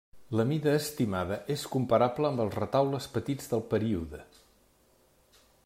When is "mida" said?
0.51-0.71